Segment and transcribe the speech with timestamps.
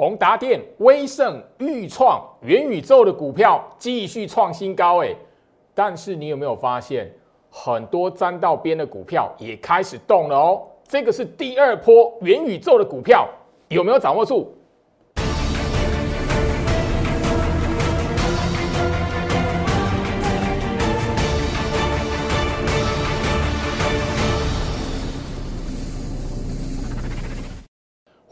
[0.00, 5.14] 宏达电、威盛、裕创、元宇宙的股票继续创新高，哎，
[5.74, 7.12] 但是你有没有发现，
[7.50, 10.62] 很多沾到边的股票也开始动了哦？
[10.88, 13.28] 这个是第二波元宇宙的股票，
[13.68, 14.50] 有没有掌握住？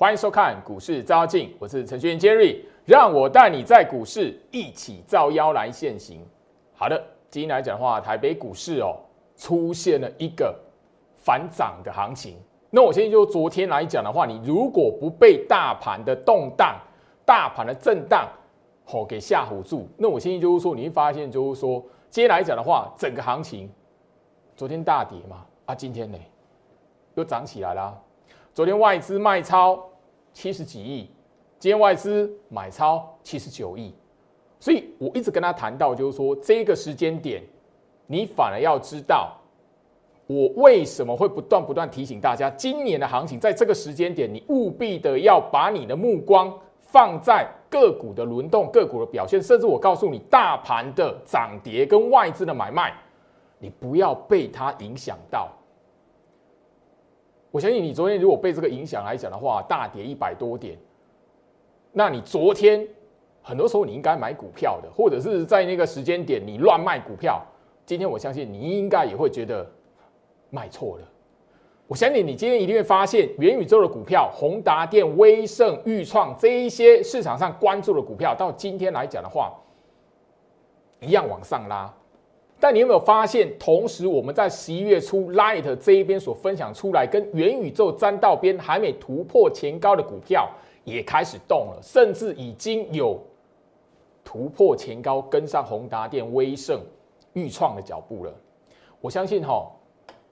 [0.01, 6.25] 欢迎收看股市招妖镜，我是程序员 Jerry，让我带你在股市一起照妖来现行。
[6.73, 8.95] 好的，今天来讲的话，台北股市哦
[9.35, 10.57] 出现了一个
[11.17, 12.37] 反涨的行情。
[12.71, 16.77] 那我现在就昨天来讲的话，你如果不被大盘的动荡、
[17.25, 18.29] 大盘的震荡
[18.85, 23.69] 吼给吓唬住，那我现在就是说，你会发现就是说，今天来讲的话，整个行情
[24.55, 26.17] 昨天大跌嘛，啊，今天呢
[27.17, 28.01] 又涨起来啦。
[28.55, 29.81] 昨天外资卖超
[30.41, 31.11] 七十几亿，
[31.59, 33.93] 今天外资买超七十九亿，
[34.61, 37.43] 所以我一直跟他谈到，就是说这个时间点，
[38.07, 39.37] 你反而要知道，
[40.29, 52.95] 我为什么会不断不断提醒大家，今年的行情在这个时间点，你务必的要把你的目光放在个股的轮动、个股的表现，甚至我告诉你，大盘的涨跌跟外资的买卖，
[53.59, 55.49] 你不要被它影响到。
[57.51, 60.77] 我相信你昨天如果被这个影响来讲的话，大跌一百多点，
[61.93, 62.87] 那你昨天
[63.43, 67.43] 很多时候你应该买股票的，或者是在那个时间点你乱卖股票，
[67.87, 69.67] 今天我相信你应该也会觉得
[70.51, 71.09] 卖错了。
[71.87, 79.55] 我相信你今天一定会发现元宇宙的股票，宏达电、威盛、裕创这一些市场上关注的股票，到今天来讲的话，
[81.01, 81.91] 一样往上拉。
[82.61, 90.51] 但你有没有发现，同时我们在十一月初 Light 这一边所分享出来，跟元宇宙沾到边还没突破前高的股票
[90.83, 93.17] 也开始动了，甚至已经有
[94.25, 96.81] 突破前高，跟上宏达电、威盛、
[97.33, 98.35] 裕创的脚步了。
[99.01, 99.65] 我相信哈，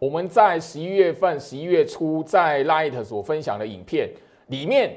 [0.00, 4.10] 我们在十一月份、十一月初在 Light 所分享的影片
[4.48, 4.96] 里面，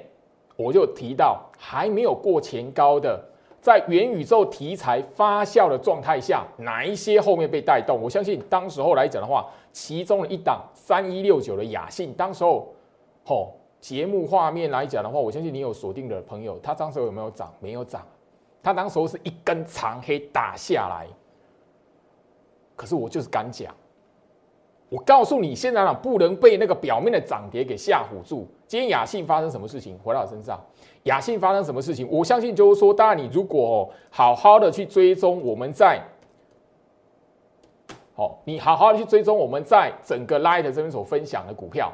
[0.56, 3.24] 我就提到还没有过前高的。
[3.62, 8.02] 在元宇宙题材发酵的状态下，哪一些后面被带动？
[8.02, 12.74] 我相信当时候来讲的话，其中的一档三一六九的雅信，当时候
[13.26, 17.54] 吼节目画面来讲的话，我相信你有锁定的朋友，他当时候有没有涨？
[17.60, 18.06] 没有涨，
[18.64, 21.06] 他当时候是一根长黑打下来。
[22.76, 23.76] 可是我就是敢讲。
[24.90, 28.48] 我告诉你，现在呢不能被那个表面的涨跌给吓唬住。
[28.66, 29.96] 今天雅信发生什么事情？
[30.04, 30.60] 回到我身上，
[31.04, 32.08] 雅信发生什么事情？
[32.10, 36.02] 我相信就是说，当然你如果好好的去追踪我们在，
[38.16, 41.94] 好，你好好的去追踪我们在整个 Light 这边所分享的股票，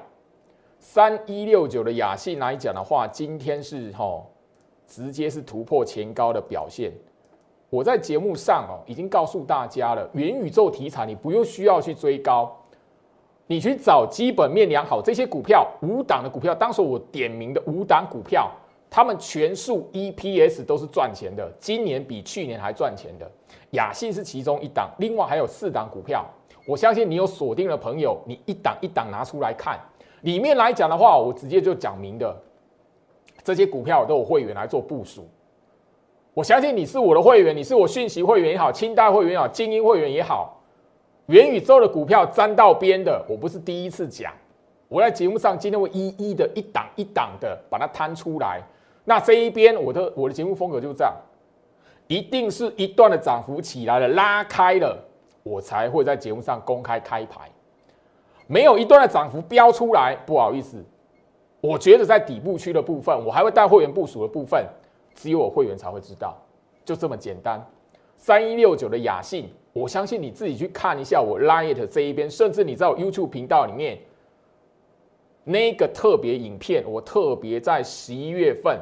[0.80, 4.24] 三一六九的雅信来讲的话，今天是哈
[4.88, 6.94] 直接是突破前高的表现。
[7.70, 12.56] 我在节目上哦已经告诉大家了，元宇宙题材你不用需要去追高。
[13.48, 18.50] 你去找基本面良好这些股票，五档的股票，当时我点名的五档股票，
[18.90, 23.30] 他们全数 EPS 都是赚钱的，今年比去年还赚钱的。
[23.72, 26.26] 雅信是其中一档，另外还有四档股票，
[26.66, 29.80] 我相信你有锁定的朋友，你一档一档拿出来看，
[30.22, 32.36] 里面来讲的话，我直接就讲明的，
[33.44, 35.28] 这些股票都有会员来做部署。
[36.34, 40.55] 我相信你是我的会员，你是我讯息会员也好，清代会员也好，精英会员也好。
[41.28, 44.32] 元宇宙的股票沾到边的，我不是第一次讲。
[44.88, 48.62] 我在节目上今天会一一的一档一档的把它摊出来。
[49.04, 51.12] 那这一边我的我的节目风格就是这样，
[52.08, 54.96] 一定是一段的涨幅起来了拉开了，
[55.42, 57.50] 我才会在节目上公开开牌。
[58.46, 60.78] 没有一段的涨幅标出来，不好意思，
[61.60, 64.64] 我觉得在底部区的部分，我还会带会员部署的部分，
[65.16, 66.38] 只有我会员才会知道，
[66.84, 67.60] 就这么简单。
[68.16, 69.50] 三一六九的雅信。
[69.76, 74.00] 我相信你自己去看一下我 Light 这一边，甚至你在我 YouTube 频道里面
[75.44, 78.80] 那个特别影片，我特别在十一月份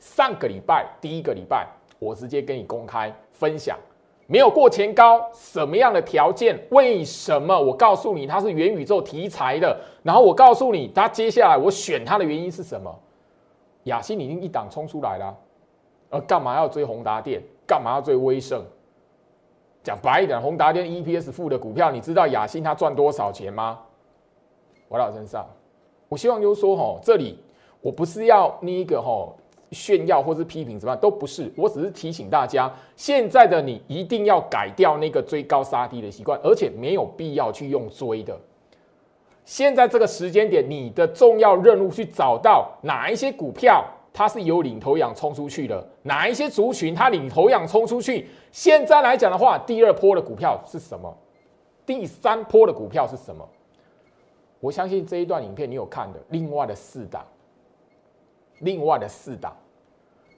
[0.00, 1.68] 上个礼拜第一个礼拜，
[2.00, 3.78] 我直接跟你公开分享，
[4.26, 6.58] 没有过前高，什么样的条件？
[6.70, 7.56] 为什么？
[7.56, 12.92] 我告诉你它是元宇宙题材的，然后我告诉你它接下来我选它的原因是什么？
[13.84, 15.38] 雅欣已经一档冲出来了，
[16.10, 17.40] 而干嘛要追宏达电？
[17.64, 18.60] 干嘛要追威盛？
[19.82, 23.80] 讲白一点，宏达电 EPS 负的股票，你知道雅兴它赚多少钱吗？
[24.88, 25.46] 我老身上，
[26.08, 27.38] 我希望就是说，吼，这里
[27.80, 29.36] 我不是要那个吼
[29.70, 38.38] 炫耀或是批评什么，都不是，我只是提醒大家，现在的你一定要改掉那个追高杀低的习惯，而且没有必要去用追的。
[39.44, 48.28] 现在这个时间点，你的重要任务去找到哪一些股票它是由领头羊冲出去的，哪一些族群它领头羊冲出去？
[48.50, 51.16] 现在来讲的话，第二波的股票是什么？
[51.86, 53.48] 第三波的股票是什么？
[54.60, 57.26] 我相信这一段影片你有看的，另外的四档，
[58.60, 59.56] 另外的四档，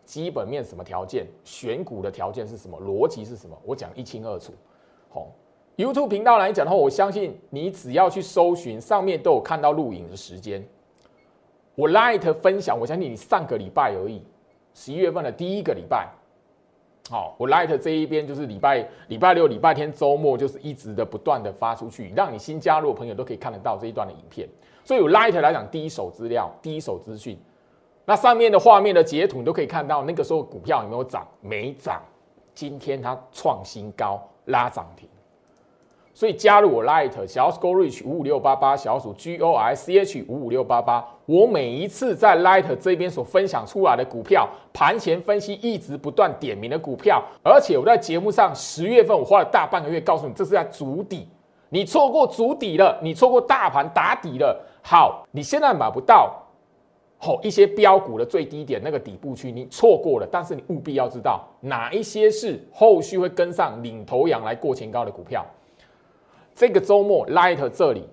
[0.04, 1.26] 基本面什么条件？
[1.44, 2.80] 选股的条件是什么？
[2.80, 3.54] 逻辑是什么？
[3.64, 4.54] 我讲一清二楚。
[5.10, 5.26] 好
[5.76, 10.66] ，YouTube 频道来讲的话，我相信你只要去搜寻，上面都有看到录影的时间。
[11.74, 14.22] 我 Light 分享，我相信你上个礼拜而已，
[14.74, 16.08] 十一月份的第一个礼拜，
[17.10, 24.48] 好，我 Light 这一边就是礼拜礼拜六、礼拜天、周末，就是一直的不断的发出去，让你新加入的朋友都可以看得到这一段的影片。
[24.84, 27.38] 所以，有 Light 来讲，第一手资料、第一手资讯，
[28.04, 31.26] 那上面的画面的截图，你都可以看到那个时候股票有没有涨？
[31.40, 32.00] 没涨。
[32.54, 35.08] 今天它创新高，拉涨停。
[36.12, 51.26] 所以加入我 Light 小鼠 Go Reach 五五六八八小鼠 G O I C H 五五六八八，我每一次在 Light 这边所分享出来的股票盘前分析，一直不断点名的股票，而且我在节目上十月份我花了大半个月告诉你，这是在筑底，
[51.70, 56.42] 你错过筑底了，你错过大盘打底了，好，你现在买不到，
[57.16, 65.42] 好一些标股的最低点那个底部区你错过了，但是你务必要知道哪一些是后续会跟上领头羊来过前高的股票。
[66.54, 68.06] 这个周末，Light 这里，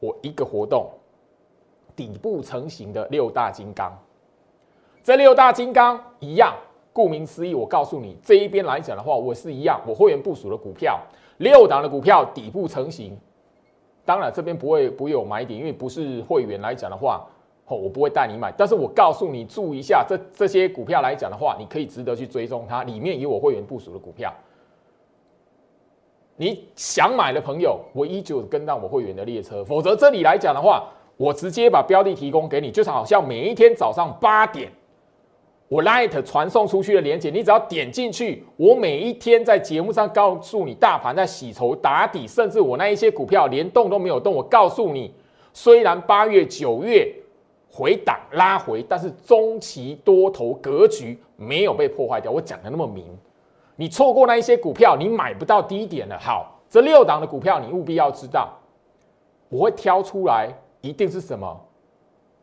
[0.00, 0.90] 我一个活动，
[1.96, 3.96] 底部成型的六大金刚，
[5.02, 6.54] 这六大金刚一样，
[6.92, 11.00] 顾名思义，我告诉你，这一边来讲的话，我是一样，我会员部署的股票，
[11.38, 13.16] 六档的股票底部成型，
[14.04, 17.26] 当然这边不会不会有买点，因为不是会员来讲的话，
[17.66, 24.32] 哦，我不会带你买，但是我告诉你，注意一下，这这些股票来讲的话，你可以值得去追踪它，里面有我会员部署的股票。
[26.36, 29.64] 你想买的朋友，我依旧跟上我会员的列车。
[29.64, 34.70] 否则这里来讲的话，我直接把标的提供给你，就是好像每一天早上八点，
[35.68, 45.14] 我 Light 传送出去的链接，你只要点进去，我每一天在节目上告诉你，大盘在洗筹打底，甚至我那一些股票连动都没有动，我告诉你，
[45.52, 47.12] 虽然八月九月
[47.70, 53.04] 回档拉回，但是中期多头格局没有被破坏掉，我讲的那么明。
[53.76, 56.16] 你错过那一些股票，你买不到低点了。
[56.18, 58.52] 好，这六档的股票你务必要知道，
[59.48, 60.48] 我会挑出来，
[60.88, 61.68] 一定是什么？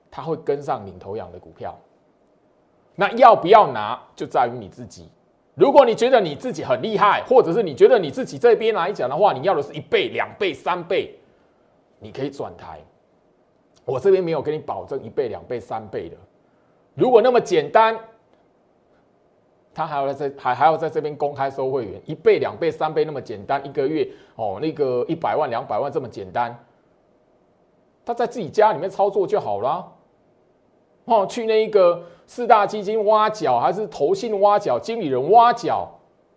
[0.10, 1.78] 它会跟上领头羊的股票。
[2.96, 5.10] 那要不要拿，就在于你自己。
[5.56, 11.16] 如果你觉得你自己很厉害，或者是你觉得你自己这边来讲的话，你要的是一倍、两倍、三倍，
[12.00, 12.80] 你可以转台。
[13.86, 16.18] 我这边没有给你保证一倍、两倍、三倍的。
[16.96, 17.98] 如果那么简单。
[19.74, 24.06] 他还要在还还要在这边公开收会员，一倍、两倍、三倍那么简单，一个月
[24.36, 26.54] 哦，那个一百万、两百万这么简单，
[28.06, 29.92] 他在自己家里面操作就好了。
[31.06, 35.90] 哦，去那一个四大基金挖角，还是投信挖角，经理人挖角，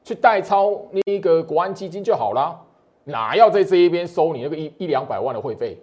[0.02, 2.58] 去代操那一个国安基金就好了，
[3.04, 5.78] 哪要在这一边收你那个一一两百万的会费？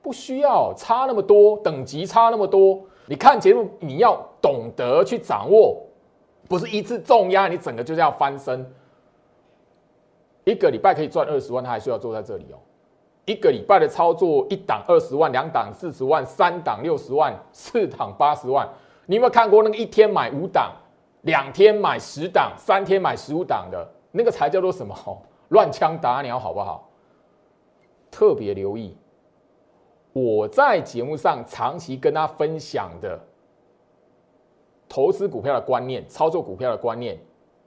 [0.00, 2.80] 不需要差那么多，等级差那么多。
[3.06, 5.76] 你看节目，你要懂得去掌握。
[6.48, 8.64] 不是一次重压，你整个就是要翻身。
[10.44, 12.58] 一个礼拜可以赚二十万，他还需要坐在这里哦。
[13.26, 18.68] 一个礼拜的操作，一档二十万，两档四十万，三档六十万，四档八十万。
[19.06, 20.72] 你有没有看过那个一天买五档，
[21.22, 24.94] 两天买十档，三天买十五档的那个才叫做什么？
[25.50, 26.88] 乱枪打鸟，好不好？
[28.10, 28.96] 特别留意，
[30.12, 33.18] 我在节目上长期跟他分享的。
[34.88, 37.16] 投资股票的观念，操作股票的观念，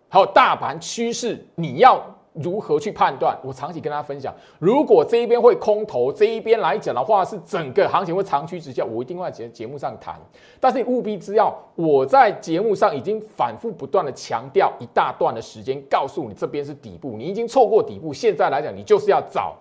[0.09, 2.01] 还有大盘趋势，你要
[2.33, 3.37] 如何去判断？
[3.43, 10.19] 我长期跟大家分享，如果这一边会空头，这一边来讲的话，是整个行情会长驱直下，我一定会在节节目上谈。
[10.59, 19.55] 但是你务必知道，我在节目上已经反复不断的强调一大段的时间，告诉你这边是底部，你已经错过底部，现在来讲，你就是要找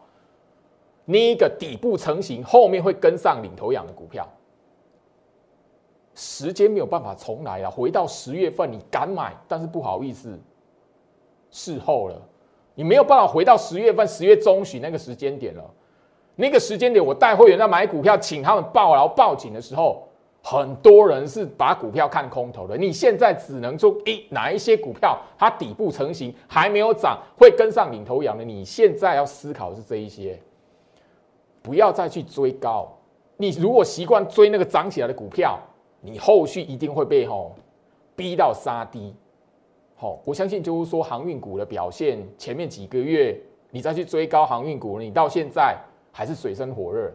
[1.05, 4.27] 那一个底部成型，后面会跟上领头羊的股票。
[6.15, 10.39] 时间没有办法重来了，回到十月份你敢买，但是不好意思，
[11.51, 12.21] 事后了，
[12.75, 15.65] 你没有办法回到十月份十月中旬那个时间点了。
[16.35, 20.03] 那个时间点，我带会员在买股票，请他们报牢报警的时候，
[20.43, 22.75] 很多人是把股票看空头的。
[22.75, 28.43] 你现在只能说，诶，哪一些股票它底部成型还没有涨，会跟上领头羊的？
[28.43, 30.41] 你现在要思考是这一些，
[31.61, 32.91] 不要再去追高。
[33.37, 35.59] 你如果习惯追那个涨起来的股票，
[36.01, 37.55] 你后续一定会被吼
[38.17, 39.15] 逼到杀低，
[40.25, 43.39] 我相信就是说航运股的表现，前面几个月
[43.71, 45.77] 你再去追高航运股，你到现在
[46.11, 47.13] 还是水深火热。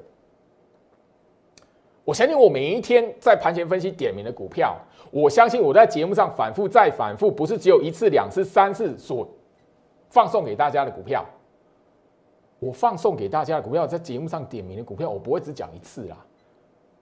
[2.04, 4.78] 我相信我每一天在盘前分析点名的股票，
[5.12, 9.28] 我相信我在节目上反复再反复，不是只有一次、两次、三次所
[10.10, 11.26] 放送给大家的股票。
[12.60, 16.18] 我放送给大家的股票，在节目上点名的股票，我不会只讲一次啦。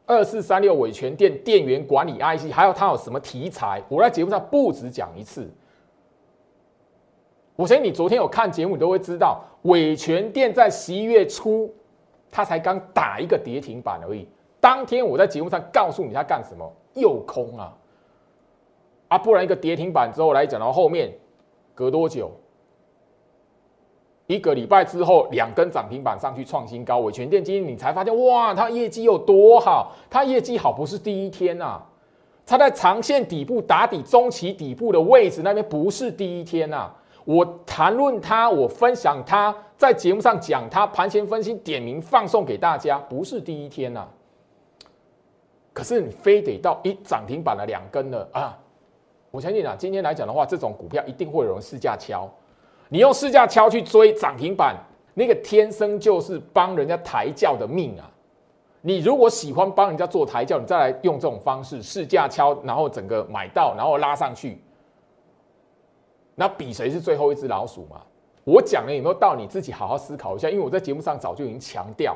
[0.07, 5.47] 二四三六伟全电电源管理 IC，还有它有什么题材，我在节目上不止讲一次。
[7.55, 11.73] 我相信你昨天有看节目，你都会知道，伟全电在十一月初，
[12.29, 14.27] 它才刚打一个跌停板而已。
[14.59, 17.73] 当天我在节目上告诉你它干什么，又空啊，
[19.07, 21.13] 啊，不然一个跌停板之后来讲到后面，
[21.73, 22.29] 隔多久？
[24.27, 29.93] 一个礼拜之后，两根涨停板上去创新高，伟全电今天你才发现，哇，它业绩有多好？
[30.09, 31.79] 它业绩好不是第一天呐，
[32.45, 36.91] 它在长线底部打底中期底部的位置那边不是第一天呐。
[37.25, 44.07] 我谈论它，我分享它，在节目上讲它，盘前分析点名放送给大家，不是第一天呐。
[45.73, 48.57] 可是你非得到一涨停板了两根了啊！
[49.31, 52.29] 我相信啊，今天来讲的话，这种股票一定会有人试驾敲。
[52.87, 54.77] 你用试驾敲去追涨停板，
[55.13, 58.09] 那个天生就是帮人家抬轿的命啊！
[58.81, 64.61] 你如果喜欢帮人家做抬轿，你再来用这种方式试驾敲，然后整个买到，然后拉上去，
[66.35, 68.01] 那比谁是最后一只老鼠嘛？
[68.43, 69.35] 我讲了有没有到？
[69.35, 70.49] 你自己好好思考一下。
[70.49, 72.15] 因为我在节目上早就已经强调，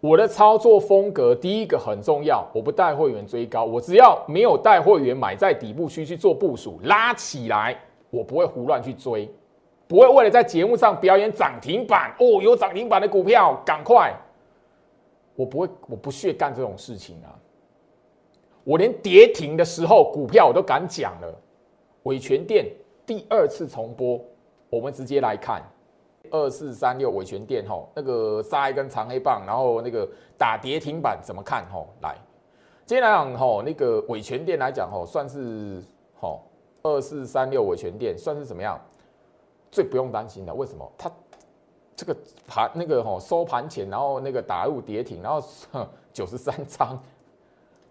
[0.00, 7.78] 我的操作风格第一个很重要，我不带会员追高，我只要没有带会员买在底部区去做部署，拉起来。
[8.10, 9.26] 我不会胡乱去追，
[9.88, 14.14] 不会为了在节目上表演涨停板哦，有涨停板的股票赶快。
[15.34, 17.32] 我不会，我不屑干这种事情啊！
[18.64, 21.34] 我连跌停的时候股票我都敢讲了。
[22.04, 22.66] 伟全店
[23.06, 24.20] 第二次重播，
[24.70, 25.62] 我们直接来看
[26.30, 31.88] 二四三六伟全店吼，那个杀一根长黑棒，然后那个打跌停板怎么看吼？
[32.00, 32.16] 来，
[32.86, 35.82] 今天来讲吼，那个伟全店来讲吼，算是
[36.18, 36.42] 吼。
[36.84, 38.76] 二四三六伟全店算是怎么样？
[39.70, 40.90] 最不用担心的，为什么？
[40.98, 41.08] 它
[41.94, 45.40] 这个盘那个吼收盘前，然后那个打入跌停，然后
[46.12, 47.00] 九十三张，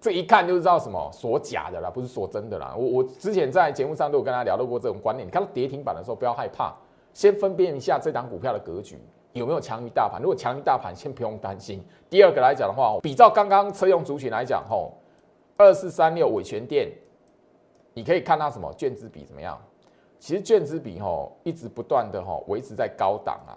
[0.02, 2.74] 这一看就知道什么锁假的啦，不是锁真的啦。
[2.76, 5.28] 我我之前在节目上都有跟大家聊到过这种观念。
[5.28, 6.74] 你看到跌停板的时候，不要害怕，
[7.14, 9.00] 先分辨一下这档股票的格局
[9.34, 10.20] 有没有强于大盘。
[10.20, 11.86] 如果强于大盘，先不用担心。
[12.10, 14.92] 第二个来讲的话，比照刚刚车用族群来讲，吼
[15.56, 16.92] 二四三六伟全店。
[17.94, 19.56] 你可以看它什么券资比怎么样？
[20.18, 23.54] 其实券资比吼一直不断的吼维持在高档啊，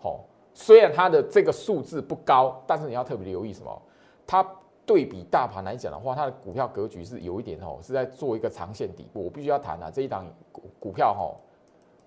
[0.00, 0.20] 吼
[0.54, 3.82] 虽然它的这个数字不高，但是你要特别留意什么？
[4.24, 4.46] 它
[4.84, 9.24] 对比大盘来讲的话，它的股票格局是有一点吼是在做一个长线底部。
[9.24, 11.36] 我必须要谈啊，这一档股股票吼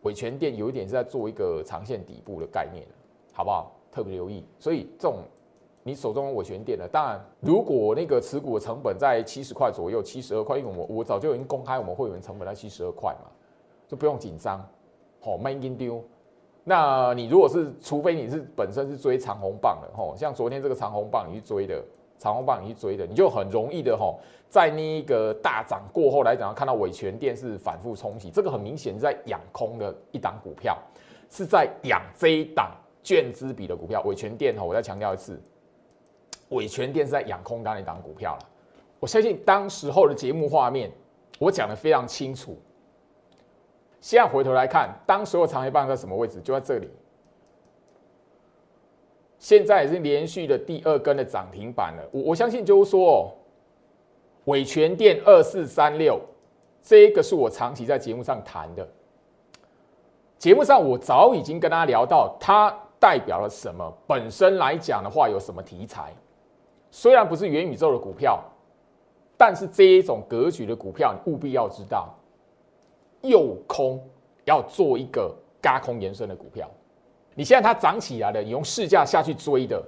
[0.04, 2.86] 伟全店有一点是在做一个长线底部的概念，
[3.34, 3.72] 好不好？
[3.92, 4.44] 特别留意。
[4.60, 5.20] 所以这种。
[5.88, 13.30] 你手中我全点了，当然，如果那个持股的成本在七十块左右，七十二块，因为我我早就已经公开我们会员成本在七十二块嘛，
[13.88, 14.68] 就不用紧张，
[15.22, 16.04] 好，慢一丢。
[16.64, 21.80] 那你如果是，除非你是本身是追长红棒的，吼，像昨天这个长红棒你去追的，
[22.18, 24.20] 长红棒你去追的，你就很容易的，吼，
[24.50, 30.78] 在那个大涨过后来讲，看到伟权电是反复冲洗，这个很明显在养空的一档股票，
[31.30, 32.72] 是在养这一档
[33.04, 35.42] 券资比的股票，伟权电，吼，我再强调一次。
[36.50, 38.50] 伟权电是在养空单一档股票了，
[39.00, 40.92] 我相信当时候的节目画面，
[41.40, 42.58] 我讲的非常清楚。
[44.00, 46.40] 现在回头来看，当时候长黑棒在什么位置？
[46.42, 46.90] 就在这里。
[49.38, 52.04] 现在已经连续的第二根的涨停板了。
[52.12, 53.32] 我我相信就是说，
[54.46, 56.20] 伟全电二四三六，
[56.82, 58.88] 这个是我长期在节目上谈的。
[60.38, 63.92] 节目上我早已经跟大家聊到，它代表了什么？
[64.06, 66.14] 本身来讲的话，有什么题材？
[66.92, 68.42] 虽然不是元宇宙的股票，
[69.38, 72.14] 但是这一种格局的股票，你务必要知道，
[73.22, 74.02] 右空
[74.46, 76.70] 要做一个嘎空延伸的股票。
[77.36, 79.84] 你现在它涨起来了，你用市价下去追的，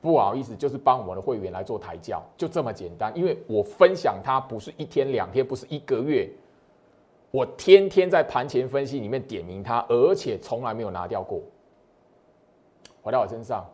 [0.00, 3.16] 不好意思，就是帮我们的会员来做抬轿，就这么简单。
[3.16, 6.28] 因为我分享它不是一天两天，不是一个月，
[7.30, 11.40] 我天天在盘前分析里面点名它，而且从来没有拿掉过。
[13.02, 13.64] 回到我身上。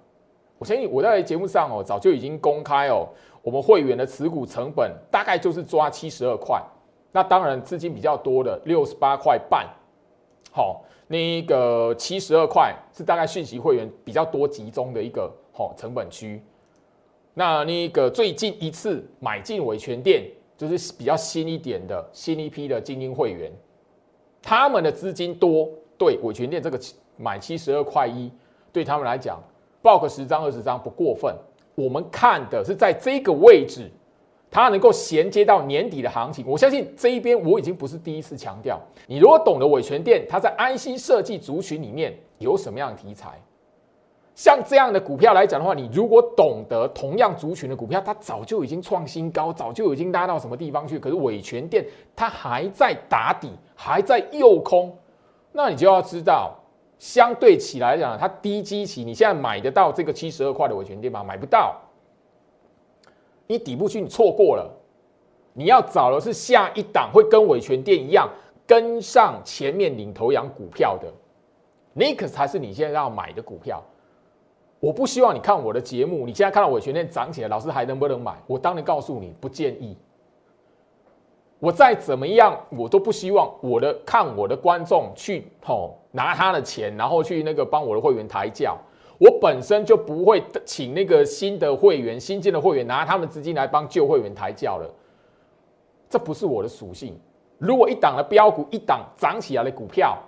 [0.58, 3.06] 我相信我在节目上哦，早就已经公开哦，
[3.42, 6.62] 我们会员的持股成本大概就是抓七十二块。
[7.12, 9.66] 那当然资金比较多的六十八块半，
[10.50, 16.42] 好，那个七十二块是大概讯息会员比较多集中的一个好成本区。
[17.34, 20.24] 那那个最近一次买进维权店，
[20.56, 23.52] 就是比较新一点的新一批的精英会员，
[24.42, 26.80] 他们的资金多，对维权店这个
[27.16, 28.30] 买七十二块一，
[28.72, 29.42] 对他们来讲。
[29.82, 31.32] 报个十张二十张不过分，
[31.76, 33.88] 我们看的是在这个位置，
[34.56, 36.42] 它能够衔接到年底的行情。
[36.48, 38.80] 我相信这一边我已经不是第一次强调。
[39.06, 43.38] 你如果懂得伟权店，它在 IC 设计族群里面有什么样的题材？
[44.34, 50.98] 像这样的股票来讲的话，你如果懂得同样族群的股票，它早就已经创新高，早就已经拉到什么地方去。
[50.98, 51.84] 可是伟权店
[52.14, 54.96] 它还在打底，还在诱空，
[55.52, 56.54] 那你就要知道，
[56.98, 61.22] 相对起来讲，它低基期，你现在买得到这个七十二块的伟权店吗？
[61.22, 61.76] 买不到。
[63.46, 64.70] 你底部区你错过了，
[65.52, 68.28] 你要找的是下一档会跟伟权店一样
[68.66, 71.06] 跟上前面领头羊股票的，
[71.92, 73.82] 那个才是你现在要买的股票。
[74.78, 78.34] 我不希望你看我的节目，你现在看到伟权店涨起来，老师还能不能买？
[78.46, 79.96] 我当然告诉你不建议。
[81.58, 88.76] 我再怎么样，我都不希望我的看我的观众去吼拿他的钱，然后去那个帮我的会员抬轿。
[89.18, 94.90] 我本身就不会请那个新的会员、新进的会员拿他们资金来帮旧会员抬轿了，
[96.08, 97.18] 这不是我的属性。
[97.58, 100.18] 如果一档的标股，一档涨起来的股票。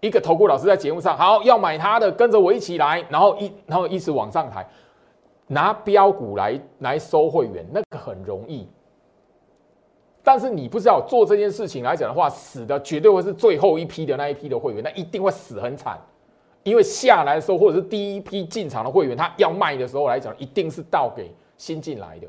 [0.00, 4.66] 一个投顾老师在节目上，好要买他的，跟着我一起来，然后一然后一直往上抬，
[5.46, 8.66] 拿标股来来收会员，那个很容易。
[10.24, 16.00] 但是你不知道做这件事情来讲的话，死的绝对会是最后一批的那一批的会员，那一定会死很惨。
[16.64, 22.26] 因为下来的时候，或者是第一批进场的会员，他要卖的时候来讲，一定是倒给新进来的。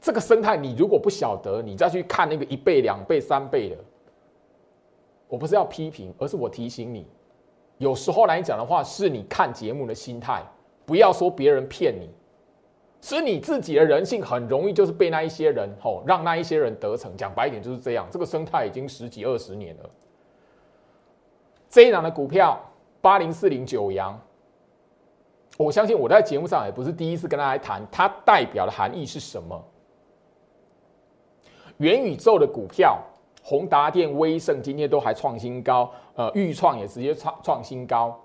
[0.00, 3.76] 这个生态，你如果不晓得，你再去看那个一倍、两倍、三倍的。
[5.28, 7.06] 我不是要批评，而是我提醒你，
[7.78, 10.42] 有时候来讲的话，是你看节目的心态，
[10.84, 12.10] 不要说别人骗你，
[13.00, 17.16] 是你自己的人性很容易就是被那一些人吼，让那一些人得逞。
[17.16, 19.90] 讲白一点就是这样，这个生态已经十几二十年了。
[21.70, 22.60] 这一档的股票
[23.02, 24.18] 八零四零九阳，
[25.58, 29.62] 我相信我在节目上也不是第一次跟大家谈，它代表的含义是什么？
[31.76, 32.98] 元宇宙的股票。
[33.44, 38.16] 宏达电、威盛今天都还创新高，呃，豫创也直接创创新高。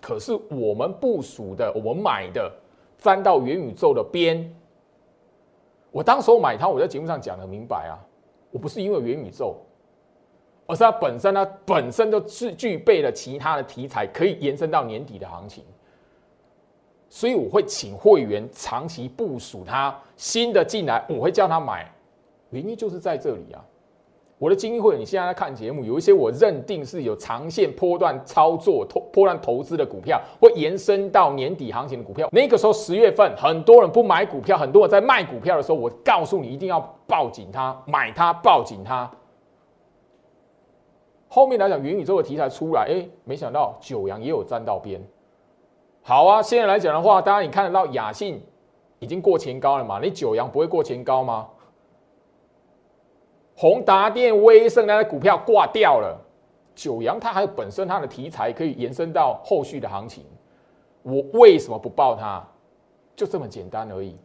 [0.00, 2.50] 可是我们部署的、我们买的，
[2.96, 4.50] 沾到元宇宙的边。
[5.90, 8.00] 我当时候买它，我在节目上讲的明白啊，
[8.50, 9.54] 我不是因为元宇宙，
[10.70, 15.64] 而是它本身呢，本身就是具备了其他的题材，可以延伸到年底的行情。
[17.08, 21.92] 所以我会请会员长期部署它，新的进来我会叫他买，
[22.50, 23.60] 原因就是在这里啊。
[24.38, 32.26] 我的精英会，你现在在看节目，有一些我认定是有长线波段操作、投波段投资的股票，会延伸到年底行情的股票。
[32.32, 39.10] 那个时候十月份，很多人不买股票，很多人在卖股票的时候，我告诉你一定要抱紧它，买它，抱紧它。
[41.32, 45.00] 后面来讲，元宇宙的题材出来，哎，没想到九阳也有沾到边。
[46.02, 48.44] 好啊，现在来讲的话，当然你看得到雅信
[48.98, 50.00] 已经过前高了嘛？
[50.02, 51.48] 你九阳不会过前高吗？
[53.54, 56.20] 宏达电、威盛那些股票挂掉了，
[56.74, 60.24] 九阳它还有本身它的题材可以延伸到后续的行情，
[61.04, 62.44] 我为什么不报它？
[63.14, 64.16] 就这么简单而已。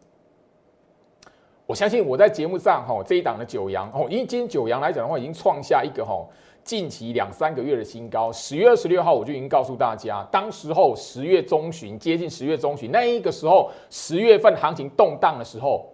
[1.67, 6.25] 我相信我在节目上哈这一档的九阳哦，因为今天九阳来讲的话，已经创下一个哈
[6.65, 8.29] 近期两三个月的新高。
[8.33, 15.89] 十月二十六号我就已经告诉大家，当时候十月中旬接近十月中旬那一个时候，十月份行情动荡的时候。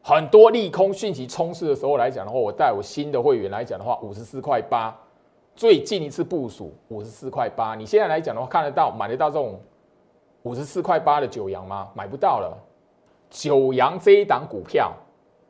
[0.00, 4.96] 很多利空讯息冲刺的时候来讲的话，我带我新的会员来讲的话，五十四块八，
[5.54, 7.74] 最近一次部署五十四块八。
[7.74, 9.60] 你现在来讲的话，看得到买得到这种
[10.44, 11.88] 五十四块八的九阳吗？
[11.94, 12.56] 买不到了。
[13.28, 14.94] 九阳这一档股票，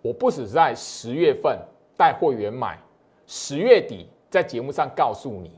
[0.02, 1.56] 我不止在十月份
[1.96, 2.76] 带会员买，
[3.26, 5.50] 十月底在节目上告诉你，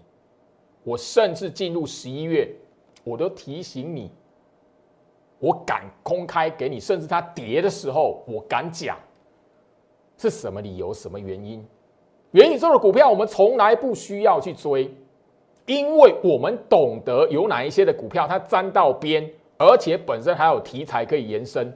[0.85, 2.49] 我甚至进入十一月，
[3.05, 4.11] 我都提醒你。
[5.39, 8.97] 我敢公开给你，甚至它跌的时候，我敢讲
[10.19, 11.67] 是什么理由、什么原因。
[12.33, 14.95] 元宇宙的股票，我们从来不需要去追，
[15.67, 19.29] 因为我们懂得有哪一些的股票它沾到边，
[19.59, 21.73] 而且本身还有题材可以延伸。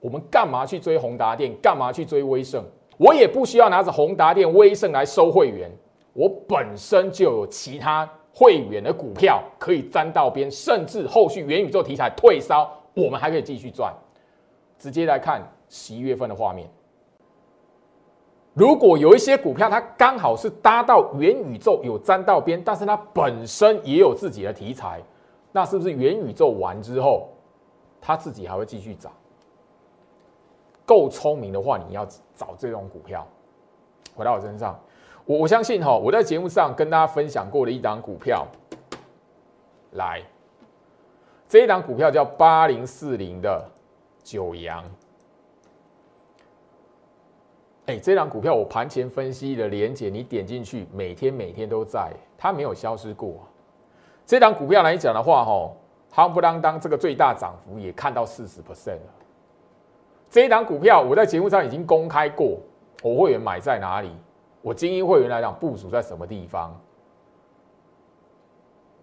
[0.00, 1.54] 我们干嘛去追宏达电？
[1.62, 2.62] 干嘛去追威盛？
[2.98, 5.70] 我也不需要拿着宏达电、威盛来收会员，
[6.14, 12.72] 我本身就有其他会员的股票可以沾到边，甚至后续元宇宙题材退烧。
[12.94, 13.92] 我们还可以继续赚。
[14.78, 16.68] 直接来看十一月份的画面。
[18.52, 25.02] 如果有一些股票，它刚好是搭到元宇宙有沾到边，但是它本身也有自己的题材，
[25.50, 27.28] 那是不是元宇宙完之后，
[28.00, 29.10] 它自己还会继续涨？
[30.86, 33.26] 够聪明的话，你要找这种股票。
[34.14, 34.78] 回到我身上，
[35.26, 38.46] 我我相信哈，我在节目上跟大家分享过的一档股票，
[39.92, 40.22] 来。
[41.48, 43.64] 这一档股票叫八零四零的
[44.22, 44.84] 九阳。
[47.86, 53.46] 哎，这档股票我盘前分析的连接，你点进去，每天每天都在，它没有消失过。
[54.26, 55.70] 这档股票来讲的话，哈，
[56.12, 59.14] 夯不啷当，这个最大涨幅也看到四十 percent 了。
[60.30, 62.58] 这一档股票我在节目上已经公开过，
[63.02, 64.10] 我会员买在哪里，
[64.64, 66.74] 我精英会员来讲部署在什么地方。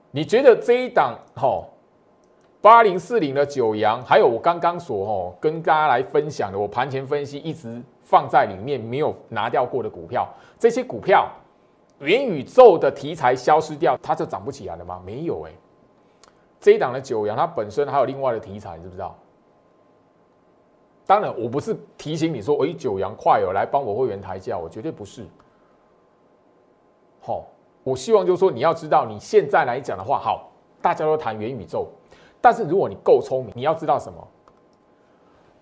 [0.10, 1.69] 你觉得这一档吼
[2.60, 7.80] 八零四零的九阳，还有我刚刚所吼跟大家来分享的，我盘前分析一直。
[8.04, 10.28] 放在里面没有拿掉过的股票，
[10.60, 11.30] 这些股票
[12.00, 15.02] 元宇宙的题材消失掉，它就涨不起来了吗？
[15.06, 15.52] 没有哎，
[16.60, 19.15] 这一档的九阳，它本身还有另外的题材，你知不知道？
[21.06, 25.26] 当然，我不是提醒你说，哎，九阳快有来帮我会员抬价，我绝对不是。
[27.21, 27.45] 好，
[27.84, 31.88] 我希望就是说，你要知道，你现在来讲的话，好，大家都谈元宇宙，
[32.41, 34.27] 但是如果你够聪明，你要知道什么？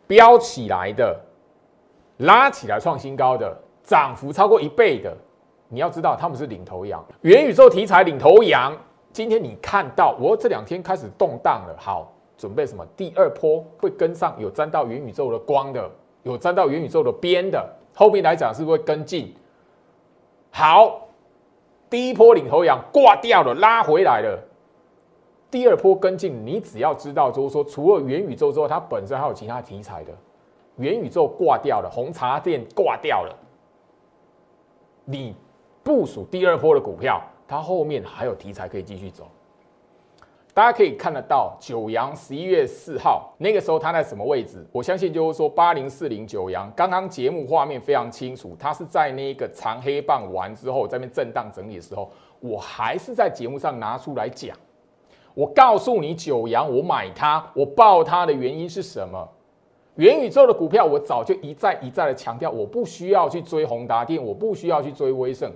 [0.08, 1.20] 飙起来的。
[2.20, 5.16] 拉起来创新高的，涨幅超过一倍的，
[5.70, 8.76] 你要知道他们是领头羊，元宇宙题材领头羊。
[9.14, 12.86] 今天你看到我这两天开始动荡了，好，准备什么？
[12.98, 15.90] 第二波会跟上，有沾到元宇宙的光的，
[16.24, 19.34] 有沾到元宇宙的边的，后面来讲是不是会跟进？
[20.52, 21.08] 好，
[21.90, 24.40] 第一波领头羊挂掉了，拉回来了，
[25.50, 30.12] 第二波跟进，你只要知道，就是说除了元宇宙之外，它本身还有其他题材的。
[30.78, 33.36] 元宇宙挂掉了，红茶店挂掉了，
[35.04, 35.36] 你
[35.84, 39.28] 部署第二波的股票，它后面还有题材可以继续走。
[40.60, 44.62] 大家可以看得到，九阳十一月四号那个时候它在什么位置？
[44.74, 54.54] 我相信就是说八零四零九阳，刚刚节目画面非常清楚，它是在那个长黑棒完之后，在那边震荡整理的时候，我还是在节目上拿出来讲，
[55.34, 59.30] 我告诉你九阳，我买它，我报它的原因是什么？
[59.96, 65.50] 元宇宙的股票，我早就一再一再的强调，我不需要去追宏达电，我不需要去追威盛，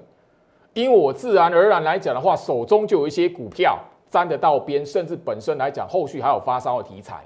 [0.73, 3.77] 因为我自然而然来讲的话，手中就有一些股票
[4.13, 7.26] 沾得到边，甚至本身来讲，后续还有发烧的题材，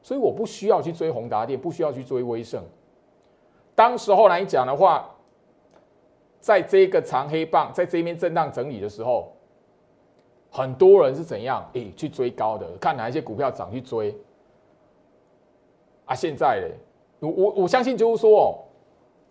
[0.00, 2.62] 所以我不需要去追宏达电，不需要去追威盛。
[3.74, 5.10] 当时候来讲的话，
[6.38, 9.32] 在这个长黑棒在这边震荡整理的时候，
[10.52, 11.68] 很多人是怎样？
[11.72, 14.16] 诶，去追高的，看哪一些股票涨去追。
[16.04, 18.54] 啊，现在呢，我我我相信就是说哦，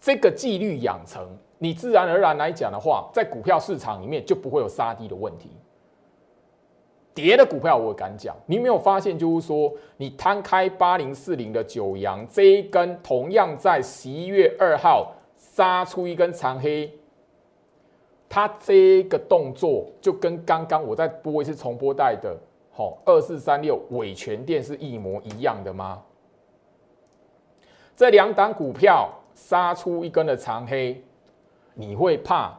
[0.01, 1.25] 这个纪律养成，
[1.59, 5.49] 你自然而然来讲的话，在股票市场里面就不会有杀低的问题。
[7.17, 16.93] 跌的股票我敢讲，你没有发现就是说，你摊开八零四零的九阳这一根，同样在十一月二号杀出一根长黑，
[18.29, 22.37] 它这个动作就跟刚刚我在播一次重播带的，
[22.71, 25.99] 好二四三六尾权店是一模一样的吗？
[27.95, 31.03] 这两档股票杀出一根的长黑，
[31.73, 32.55] 你会怕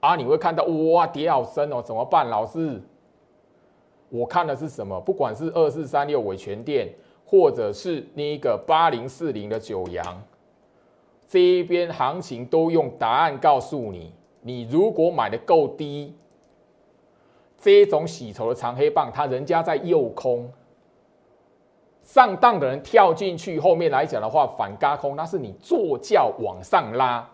[0.00, 0.16] 啊？
[0.16, 2.26] 你会看到哇，跌好深哦，怎么办？
[2.26, 2.82] 老师，
[4.10, 5.00] 我看的是什么？
[5.00, 6.88] 不管是二四三六伟全店，
[7.26, 10.22] 或者是那个八零四零的九阳，
[11.28, 14.12] 这一边行情都用答案告诉你。
[14.40, 16.14] 你如果买的够低，
[17.58, 20.50] 这种洗筹的长黑棒，它人家在诱空。
[22.02, 27.28] 上当的人跳进去，后面来讲的话反嘎空，那是你坐轿往上拉，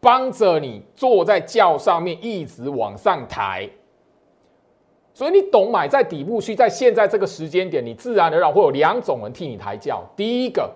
[0.00, 3.70] 帮着你坐在轿上面一直往上抬。
[5.14, 10.02] 所以你懂买在底部区，在现在这个时间点，你自然而然会有两种人替你抬轿。
[10.16, 10.68] 第一个，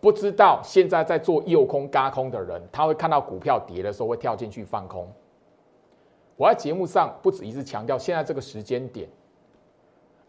[0.00, 5.06] 不知道现在在做右空嘎空的人，他会看到股票跌的时候会跳进去放空。
[6.36, 9.06] 我在节目上不止一次强调，现在这个时间点。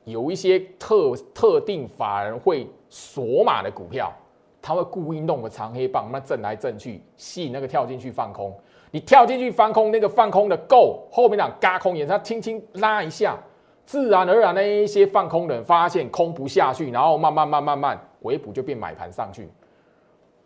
[0.04, 4.14] 有一些特特定法人会锁码的股票，
[4.62, 8.54] 他会故意弄个长黑棒，那震来震去，吸引那个跳进去放空。
[8.96, 13.38] 你跳进去放空，那个放空的够，后面两嘎空也他轻轻拉一下，
[13.84, 19.50] 自然而然那一些放空的人发现空不下去，然后慢慢慢慢慢回补就变买盘上去。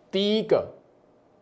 [0.09, 0.67] 第一个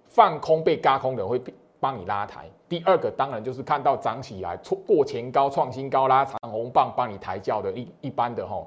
[0.10, 1.42] 放空被嘎空的人会。
[1.80, 8.66] 帮你拉抬，第二个当然就是看到涨起来，过前高创新高拉长红棒，帮你抬轿的一一般的哈，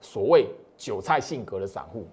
[0.00, 2.08] 所谓韭菜性格的散户。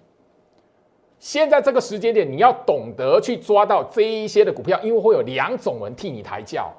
[1.20, 6.72] 现在这个时间点，你要懂得去抓到这一些的股票，因为会有两种人替你抬轿。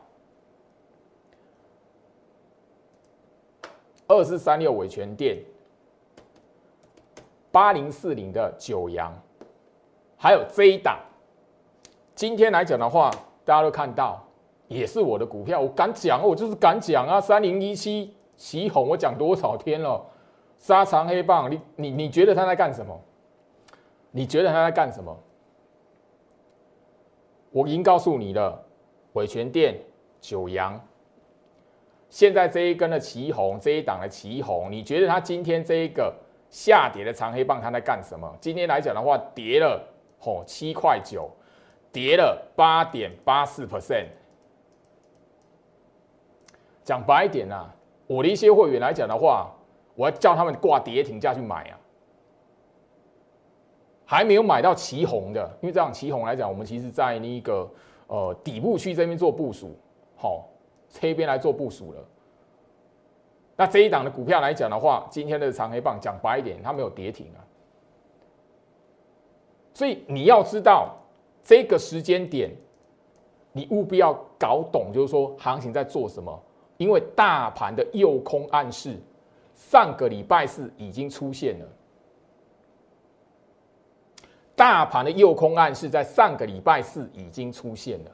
[4.07, 5.38] 二四三六伟全店，
[7.51, 9.12] 八零四零的九阳，
[10.16, 10.98] 还有这一档，
[12.14, 13.11] 今天来讲的话。
[13.44, 14.22] 大家都看到，
[14.66, 17.18] 也是我的股票，我敢讲，我就是敢讲啊！
[17.18, 20.05] 三零一七旗红我讲多少天了？
[20.59, 22.94] 沙长黑棒，你你你觉得他在干什么？
[24.11, 25.16] 你觉得他在干什么？
[27.51, 28.62] 我已经告诉你了，
[29.14, 29.81] 伟权店、
[30.21, 30.79] 九阳，
[32.11, 36.14] 现在这一根的旗红，这一档的旗红，你觉得它今天这一个
[36.51, 38.37] 下跌的长黑棒，它在干什么？
[38.38, 39.83] 今天来讲的话，跌了
[40.18, 41.31] 吼七块九，
[41.90, 44.09] 跌了八点八四 percent。
[46.85, 47.75] 讲白一点啊，
[48.07, 49.55] 我的一些会员来讲的话，
[49.94, 51.78] 我要叫他们挂跌停价去买啊。
[54.11, 57.71] 还没有买到旗红的，因为这样旗红来讲，我们其实在那个
[58.07, 59.77] 呃底部区这边做部署，
[60.16, 60.49] 好，
[60.88, 62.03] 这边来做部署了。
[63.55, 67.44] 那这一档的股票来讲的话，今天的长黑棒讲白一点，它没有跌停啊。
[69.75, 70.97] 所以你要知道
[71.42, 72.51] 这个时间点，
[73.53, 76.42] 你务必要搞懂，就是说行情在做什么。
[76.79, 78.97] 因为大盘的诱空暗示，
[79.55, 81.66] 上个礼拜四已经出现了。
[84.59, 88.11] 大盘的诱空暗示在上个礼拜四已经出现了。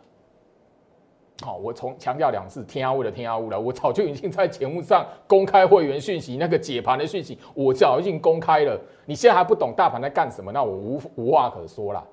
[1.42, 3.59] 好，我重强调两次，天阿乌的天阿乌了。
[3.59, 8.78] 我早就已经在节目上公开会员讯息，那个解盘的讯息，我早已经公开了。
[9.07, 12.07] 你现在还不懂大盘在干什么，那我无无话可说了。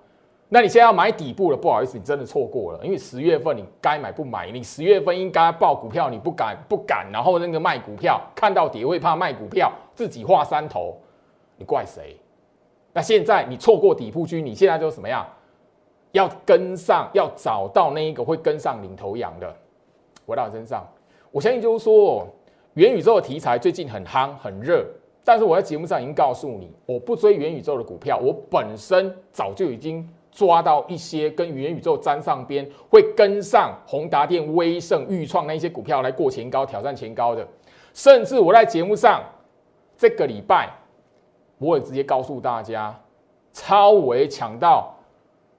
[0.48, 2.80] 那你现在要买底部了，不好意思，你真的错过了。
[2.86, 10.98] 因为十月份你该买不买，你十月份应该报股票，你不敢不敢，然后那个卖股票，看到底会怕卖股票，自己画山头，
[11.58, 12.16] 你怪谁？
[12.94, 15.26] 那现在你错过底部区，你现在就什么样？
[16.12, 19.56] 要跟上，要找到那一个会跟上领头羊的，
[20.26, 20.86] 回到身上。
[21.32, 22.28] 我相信就是说，
[22.74, 24.86] 元宇宙的题材最近很夯很热，
[25.24, 37.48] 但是我在节目上已经告诉你，我不追元宇宙的股票，我本身早就已经抓到一些跟元宇宙沾上边，会跟上宏达电、威盛、裕创那些股票来过前高、挑战前高的，
[37.94, 39.24] 甚至我在节目上
[39.96, 40.70] 这个礼拜。
[41.62, 43.00] 我也直接告诉大家，
[43.54, 44.92] 超维抢到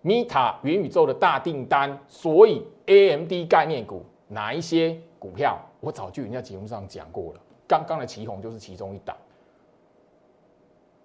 [0.02, 7.40] Meta 元宇宙的大订单，所以 AMD 概念股哪一些股票，我早就已经在节目上讲过了。
[7.68, 9.16] 刚刚的旗红就是其中一档。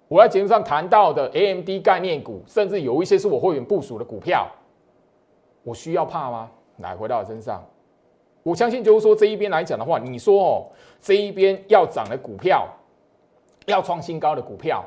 [0.07, 4.47] 我在节目上谈到的 AMD 概念股，甚至有一些是我会员部署的股票，
[5.61, 6.49] 我需要怕吗？
[6.77, 7.63] 来回到我身上，
[8.41, 12.67] 我相信就是说这一边来讲的话，你说哦，这一边要涨的股票。
[13.67, 14.83] 要创新高的股票，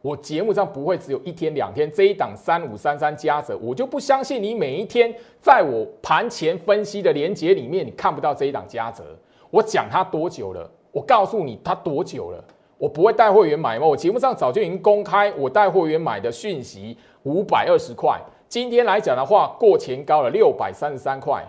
[0.00, 1.90] 我节目上不会只有一天两天。
[1.92, 9.04] 这一档三五三三加折，我就不相信你每一天在我盘前分析的连接里面，你看不到这一档加折。
[9.50, 10.68] 我讲它多久了？
[10.90, 12.42] 我告诉你它多久了？
[12.78, 13.86] 我不会带会员买吗？
[13.86, 18.18] 我节目上早就已经公开我带会员买的讯息，五百二十块。
[18.48, 21.44] 今天来讲的话，过前高了六百三十三块。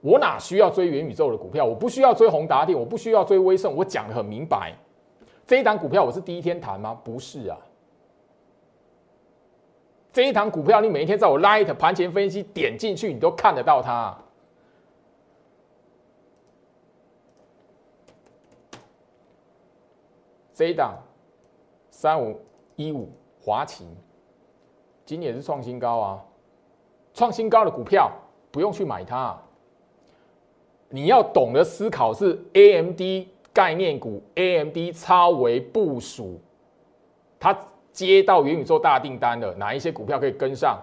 [0.00, 1.64] 我哪需要追元宇宙的股票？
[1.64, 3.74] 我不需要追宏达电，我不需要追威盛。
[3.74, 4.72] 我讲的很明白，
[5.46, 6.98] 这一档股票我是第一天谈吗？
[7.02, 7.58] 不是啊。
[10.12, 14.16] 这一档股票，你每一天在我 Light 盘前分析点进去，你都看得到它。
[20.54, 20.96] 这一档
[21.90, 22.40] 三五
[22.74, 23.86] 一五华勤，
[25.04, 26.24] 今年是创新高啊！
[27.14, 28.10] 创新高的股票
[28.50, 29.36] 不用去买它。
[30.90, 36.40] 你要懂得思考是 A M D 概念股，A M D 超为部署，
[37.38, 37.58] 它
[37.92, 40.80] 接到元宇宙大订单的哪一些股票可以跟上？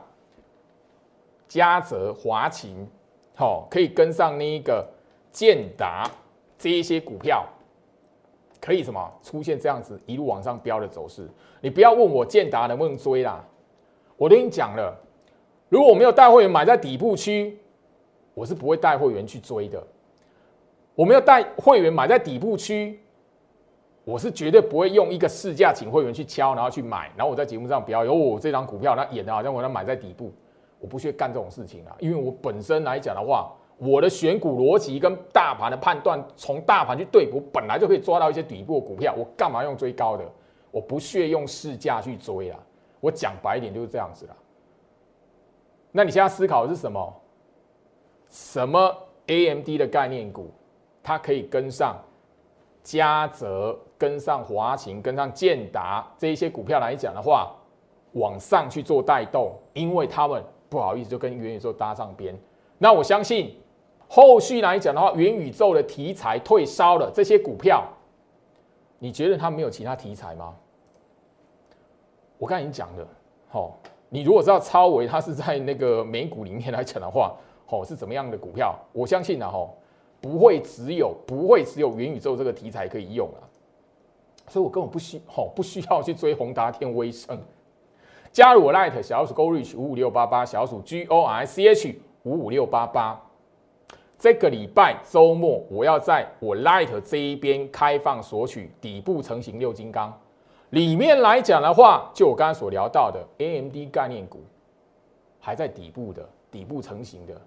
[1.47, 2.87] 嘉泽、华勤，
[3.35, 4.85] 好，可以跟上那一个
[5.31, 6.09] 建达
[6.57, 7.45] 这一些股票，
[8.59, 11.29] 可以什么出现这样子一路往上飙的走势？
[11.61, 13.43] 你不要问我建达能不能追啦，
[14.17, 14.95] 我都已经讲了，
[15.69, 17.57] 如果我没有带会员买在底部区，
[18.33, 19.81] 我是不会带会员去追的。
[20.95, 22.99] 我们要带会员买在底部区，
[24.05, 30.31] 我是绝对不会用一个市价请会员去敲，然后去买，然后我在节目上表有我这张股票，那演的好像我要买在底部，
[30.79, 40.23] 我不屑干这种事情啊，因为我本身来讲的话，我的选股逻辑跟大盘的判断，从大盘去对股，本来就可以抓到一些底部股票，我干嘛用追高的？
[40.71, 42.60] 我不屑用市价去追啊，
[42.99, 44.36] 我讲白一点就是这样子啦。
[45.91, 47.21] 那你现在思考的是什么？
[48.29, 48.93] 什么
[49.27, 50.51] AMD 的概念股？
[51.05, 51.95] 它可以跟上
[52.81, 57.51] 嘉泽、跟上华勤、跟上建达这一些股票来讲的话，
[58.13, 62.35] 往上去做带动，因为他们不好意思就跟元宇宙搭上边。
[62.79, 63.55] 那我相信
[64.09, 67.83] 后续来讲的话，元宇宙的题材退烧了，这些股票，
[68.97, 70.55] 你觉得它没有其他题材吗？
[72.39, 73.07] 我刚已经讲了，
[73.47, 73.77] 好，
[74.09, 77.35] 你如果知道超维它是在那个美股里面来讲的话，
[77.67, 78.75] 好是怎么样的股票？
[78.91, 79.77] 我相信呢，吼。
[80.25, 83.43] 不会只有不会只有元宇宙这个题材可以用了，
[84.47, 87.39] 所以我根本不需吼不需要去追宏达天威盛。
[88.31, 93.21] 加入我 Light 小鼠 Go Reach 五五六八八小鼠 G O R C H 五五六八八。
[94.17, 100.11] 这个礼拜周末，我要在我 Light 这一边开放索取底部成型六金刚。
[100.71, 104.39] 里面来讲的话，就我刚才所聊到的 AMD 概念股，
[105.39, 107.39] 还在底部的底部成型的，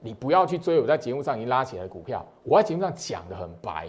[0.00, 2.24] 你不要去追我在节目上已经拉起来的股票。
[2.44, 3.88] 我在节目上讲的很白，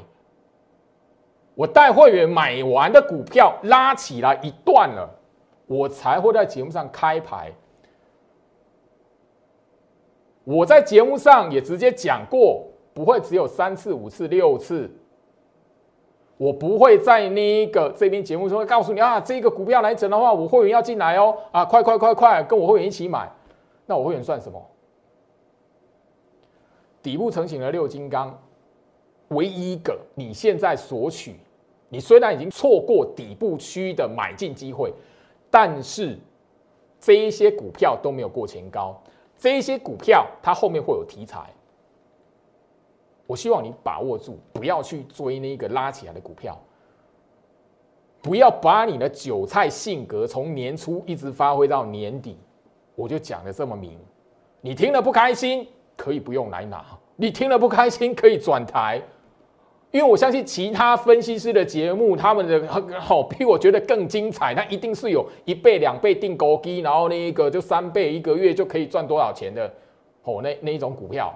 [1.54, 5.10] 我带会员买完的股票拉起来一段了，
[5.68, 7.52] 我才会在节目上开牌。
[10.44, 14.90] 我在节目上也直接讲过，不会只有三次、五次、六次。
[16.38, 23.30] 我不会在那个这边节目中告诉你啊，这个股票来整的话，我会员要进来哦，啊，快快快快，跟我会员一起买。
[23.88, 24.64] 那我会员算什么？
[27.08, 28.38] 底部成型的六金刚，
[29.30, 31.38] 唯一一个你现在索取，
[31.88, 34.92] 你虽然已经错过底部区的买进机会，
[35.50, 36.20] 但是
[37.00, 39.02] 这一些股票都没有过前高。
[39.38, 41.50] 这一些股票，它后面会有题材，
[43.26, 46.60] 我希望你把握住，不要去追那个拉起来的股票，
[48.22, 52.38] 不要把你的韭菜性格从年初一直发挥到年底。
[52.96, 53.98] 我就讲的这么明，
[54.60, 55.66] 你听了不开心，
[55.98, 56.78] 可以不用来拿；
[57.18, 59.02] 你听了不开心，可以转台。
[59.90, 62.68] 因为我相信其他分析师的节目，他们的
[63.00, 64.54] 好比我觉得更精彩。
[64.54, 69.74] 那一定是有一倍、两倍定高低，然后那一个就三倍，一个月就可以赚多少钱的
[70.24, 70.42] 哦。
[70.44, 71.34] 那那一种股票，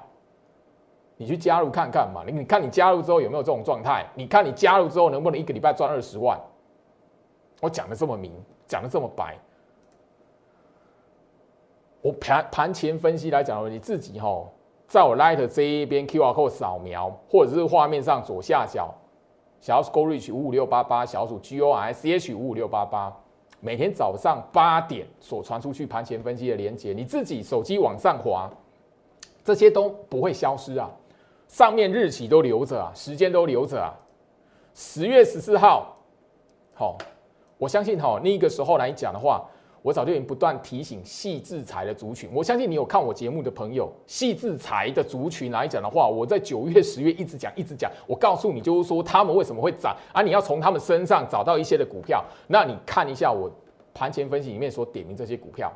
[1.15, 2.23] 你去加入看看嘛。
[2.27, 4.05] 你你看你加入之后有没有这种状态？
[4.15, 6.37] 你看你加入之后能不能一个礼拜赚二十万？
[7.61, 8.33] 我讲的这么明，
[8.67, 9.39] 讲的这么白。
[12.01, 14.43] 我盘盘前分析来讲，你自己哈。
[14.87, 18.93] 在我 Light 这一边 QR code 扫描，或者是画面上左下角
[19.61, 23.15] 小鼠 Go Reach 五五六八八小鼠 G O I C H 五五六八八，
[23.61, 28.51] 每天早上八点所传出去盘前分析的连接，你自己手机往上滑，
[29.45, 30.89] 这些都不会消失啊，
[31.47, 33.93] 上面日期都留着啊，时间都留着啊。
[34.73, 35.95] 十月十四号，
[36.73, 36.97] 好，
[37.57, 39.45] 我相信哈那个时候来讲的话。
[39.83, 47.91] 我早就已经不断提醒细制裁的族群，我相信你有看我节目的朋友，细制裁的族群来讲的话，我在九月、十月一直讲、一直讲。
[48.07, 50.21] 我告诉你，就是说他们为什么会涨啊？
[50.21, 52.23] 你要从他们身上找到一些的股票。
[52.47, 53.49] 那你看一下我
[53.91, 55.73] 盘前分析里面所点名这些股票。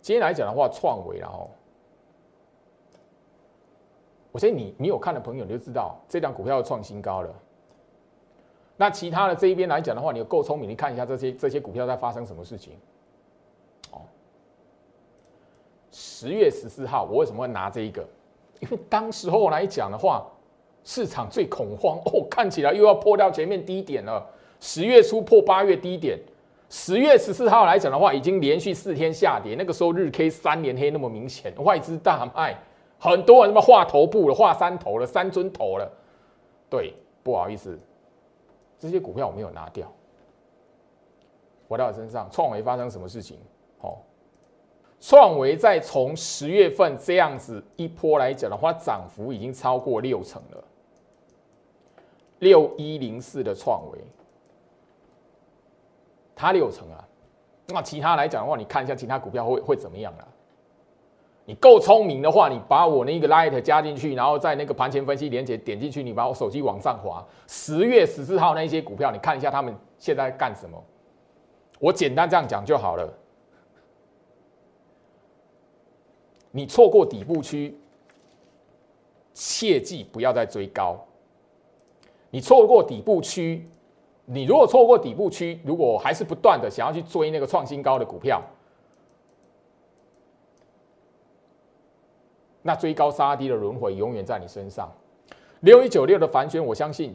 [0.00, 1.48] 今天来讲的话，创维然后，
[4.32, 7.32] 我相信你，你有看的朋友你就知道，这张股票要创新高了。
[8.76, 12.72] 那其他的这一边来讲的话，你够聪明，你看一下这些这些股票在发生什么事情。
[13.92, 14.00] 哦，
[15.90, 18.02] 十月十四号，我为什么会拿这一个？
[18.60, 20.26] 因为当时候来讲的话，
[20.84, 24.24] 市场最恐慌哦，看起来又要破掉前面低点了。
[24.58, 26.18] 十月初破八月低点，
[26.70, 32.56] 十月十四号来讲的话，已经连续四天下跌，那个时候日 K 三连黑那么明显，外资大卖，
[32.98, 35.90] 很多人他妈画头部了，画三头了，三尊头了。
[36.70, 37.78] 对，不好意思。
[38.82, 39.86] 这些股票我没有拿掉，
[41.68, 42.28] 回到我身上。
[42.32, 43.38] 创维发生什么事情？
[43.80, 43.98] 哦，
[45.00, 50.64] 创维在从十月份这样子一波来讲的话，涨幅已经超过六成了。
[52.40, 53.98] 六一零四的创维，
[56.34, 57.08] 它六成啊。
[57.68, 60.26] 那其他来讲的话，你看一下其他股票会会怎么样啊？
[61.52, 70.82] 你够聪明的话，你把我那个 light 加进去，然后在那个盘前分析连接点进去，你把我手机往上滑，十月十四号那些股票，你看一下他们现在干什么？
[71.78, 73.06] 我简单这样讲就好了。
[76.52, 77.78] 你错过底部区，
[79.34, 80.98] 切记不要再追高。
[82.30, 83.62] 你错过底部区，
[84.24, 88.40] 你如果错过底部区，如果还是不断的想要去追那个创新高的股票。
[92.62, 94.88] 那追高杀低的轮回永远在你身上。
[95.60, 97.14] 六一九六的凡轩，我相信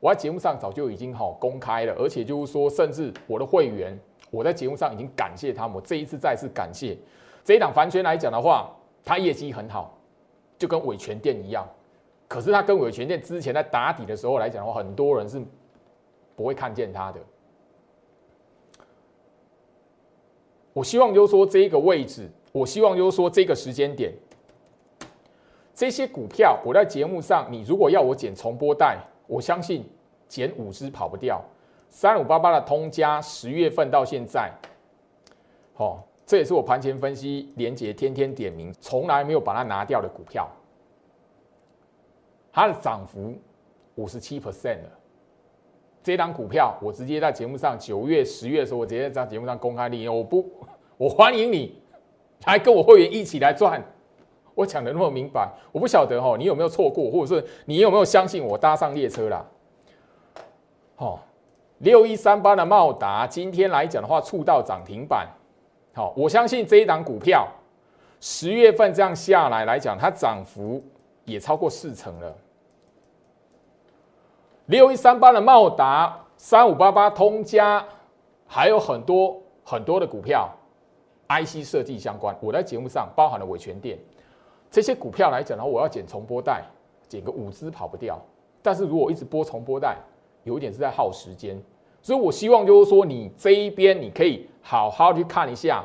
[0.00, 3.98] 我在节目上早就已经好公开了，而且就是说，甚至我的会员，
[4.30, 5.76] 我在节目上已经感谢他们。
[5.76, 6.96] 我这一次再次感谢
[7.44, 8.70] 这一档凡轩来讲的话，
[9.04, 9.96] 它业绩很好，
[10.58, 11.68] 就跟伟全店一样。
[12.26, 15.40] 可是它跟伟全店之前在打底的时候来讲的话，很多人是
[16.34, 17.20] 不会看见它的。
[20.72, 22.28] 我希望就是说这一个位置。
[22.52, 24.12] 我希望就是说，这个时间点，
[25.74, 29.88] 这些股票我在节目上，你如果要我剪重播带，我相信
[30.26, 31.42] 剪五只跑不掉。
[31.88, 34.52] 三五八八的通家，十月份到现在，
[35.76, 40.48] 哦，这也是我盘前分析连接天天点名，从来没有把它拿掉的股票，
[42.52, 43.34] 它的涨幅
[43.96, 44.98] 五十七 percent 了。
[46.02, 50.48] 这档股票我直接在节目上九月、十月的时候，我直接在节目上公开利用，我不，
[50.96, 51.82] 我欢迎你
[52.46, 53.82] 来跟我会员一起来赚。
[54.54, 59.44] 我讲的那么明白，我不晓得哈，你有没有错过，或者是你有没有相信我搭上列车啦？
[60.96, 61.20] 好，
[61.78, 65.26] 六一三八的茂达今天来讲的话，触到涨停板。
[65.94, 67.48] 好，我相信这一档股票
[68.20, 70.82] 十月份这样下来来讲，它涨幅
[71.24, 72.36] 也超过四成了。
[74.66, 77.82] 六一三八的茂达、三五八八通家，
[78.46, 80.48] 还有很多很多的股票
[81.30, 83.96] ，IC 设计相关，我在节目上包含了伟全电
[84.70, 86.62] 这些股票来讲的话，我要剪重播带，
[87.08, 88.20] 剪个五支跑不掉。
[88.62, 89.96] 但是如果一直播重播带，
[90.44, 91.58] 有一点是在耗时间。
[92.02, 95.84] 所以，我希望就是说，你这一边你可以好好去看一下，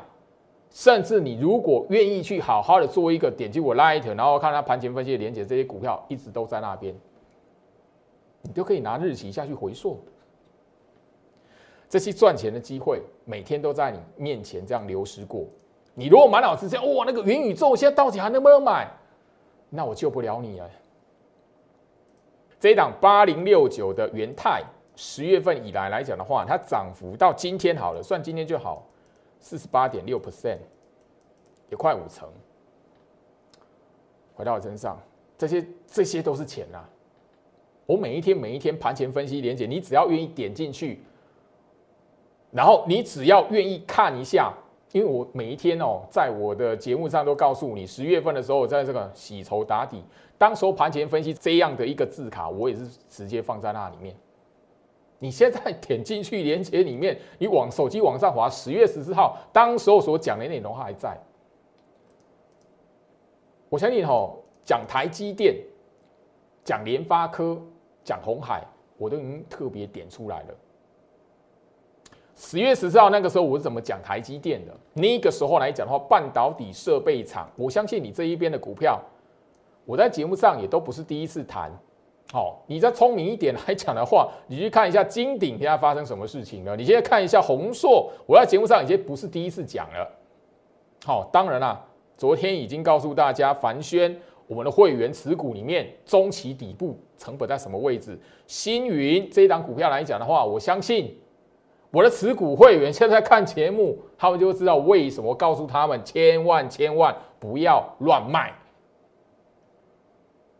[0.70, 6.96] 甚至你如果愿意去好好的做一个点击我 Light，然后看它盘前分析的连接，这些股票一直都在那边，
[8.44, 10.00] 你都可以拿日期下去回溯，
[11.96, 15.46] 这些赚钱的机会每天都在你面前这样流失过。
[15.94, 18.92] 你如果满脑子这样，哇，那个元宇宙现在到底还能不能买？
[19.70, 20.70] 那我救不了你了。
[22.60, 24.62] 这一档八零六九的元泰。
[24.98, 28.86] 十月份以来来讲的话，它涨幅到今天好了，算今天就好，
[29.40, 30.58] 四十八点六 percent，
[31.70, 32.28] 也快五成。
[34.34, 35.02] 回到我身上，
[35.38, 36.84] 这些这些都是钱呐。
[37.86, 41.02] 我每一天每一天盘前分析连接，你只要愿意点进去，
[42.56, 44.54] 然后你只要愿意看一下，
[44.94, 50.02] 因为我每一天哦，在我的节目上都告诉你，十月份的时候我在这个洗筹打底，
[50.38, 54.16] 当时候盘前分析这样的一个字卡，我也是直接放在那里面。
[55.20, 61.18] 你现在点进去连接里面，你往手机往上滑，十月十四号当时候所讲的内容还在。
[63.68, 64.34] 我相信哦，
[64.64, 65.58] 讲台积电、
[66.64, 67.62] 讲联发科、
[68.02, 68.64] 讲红海，
[68.98, 70.56] 我都已经特别点出来了。
[72.36, 74.74] 十月十四号那个时候我是怎么讲台积电的？
[74.94, 79.02] 那个时候来讲的话，半导体设备厂，我相信你这一边的股票，
[79.86, 81.72] 我在节目上也都不是第一次谈。
[82.34, 86.76] 好，你再聪明一点来讲的话， 你去看一下金鼎现在发生什么事情了。
[86.76, 90.12] 你现在看一下宏硕，我在节目上已经不是第一次讲了。
[91.06, 91.82] 好，当然啦，
[92.18, 94.14] 昨天已经告诉大家，凡轩
[94.48, 98.20] 我们的会员持股里面中期底部成本在什么位置。
[98.48, 101.16] 星云这一档股票来讲的话，我相信
[101.96, 108.54] 我的持股会员现在看节目，他们就知道为什么告诉他们千万千万不要乱卖。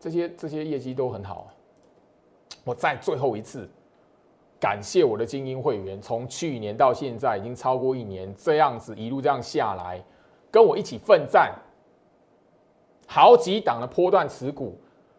[0.00, 1.48] 这些这些业绩都很好。
[2.64, 3.68] 我再最后一次
[4.58, 10.02] 感谢我的精英会员，从去年到现在已经超过一年，这样子一路这样下来，
[10.50, 11.54] 跟我一起奋战，
[13.06, 14.74] 好几档的波段持股，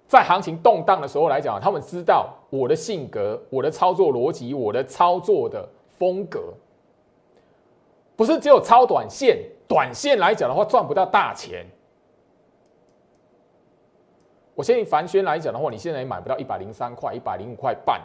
[0.08, 6.54] 在行情动荡的时候来讲，他们知道我的性格、我的操作逻辑、我的操作的风格，
[8.16, 11.66] 不是只有超短线，短线来讲的话赚不到大钱。
[14.54, 18.02] 我相信凡轩来讲的话，你现在也买不到一百零三块、一百零五块半。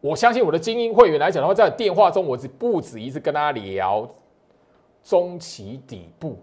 [0.00, 4.08] 我相信我的精英会员来讲的话，在电话中我是不止一次跟他聊
[5.02, 6.38] 中期底部。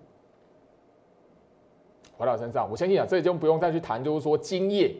[2.17, 4.95] 回到身上，我相信啊，这就不用再去谈，就是说金业、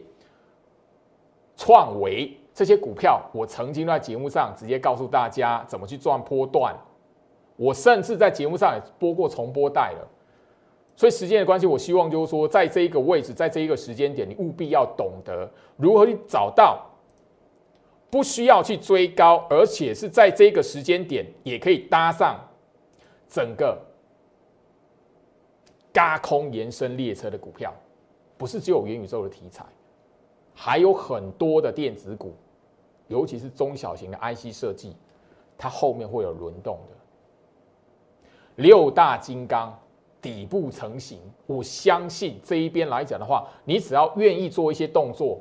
[1.56, 6.74] 创维这些股票，我曾经在节目上直接告诉大家怎么去赚波段。
[7.56, 10.08] 我甚至在节目上也播过重播带了。
[10.96, 16.86] 所以时间的关系，我希望就是说，在这一个位置，在这一个时间点，你务必要懂得如何去找到，
[18.10, 22.38] 不需要去追高，而且是在这个时间点也可以搭上
[23.28, 23.76] 整个
[25.92, 27.74] 嘎空延伸列车的股票，
[28.36, 29.64] 不是只有元宇宙的题材，
[30.54, 32.32] 还有很多的电子股，
[33.08, 34.96] 尤其是中小型的 IC 设计，
[35.56, 36.96] 它后面会有轮动的
[38.56, 39.78] 六大金刚。
[40.22, 45.38] 底部成型，我相信这一边来讲的话，你只要愿意做一些动作，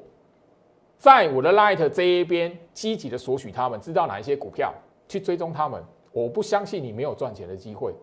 [0.97, 4.73] 在我的 Light 这一边积极的索取他们，知道哪一些股票
[5.07, 7.95] 去追踪他们，我不相信你没有赚钱的机会。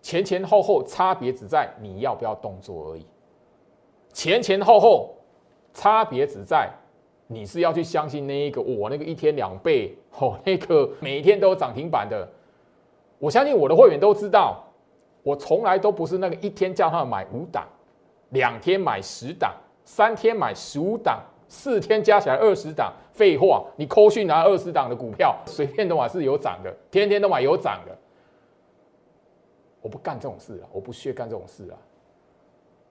[0.00, 3.04] 前前后后差别只在你要不要动作而已，
[4.14, 5.16] 前前后后
[5.74, 6.72] 差别只在
[7.26, 12.28] 你是要去相信那一个我那个一天两倍哦，那个每一天都有涨停板的，
[13.18, 14.62] 我相信我的会员都知道。
[15.22, 17.66] 我从来都不是那个一天叫他买五档，
[18.28, 19.52] 两天买十档，
[19.84, 27.98] 三天买十五档，四天加起来二十档，废话，你扣讯拿二十档的股票，随便都买是有涨的，天天都买有涨的。
[29.80, 31.76] 我不干这种事啊，我不屑干这种事啊。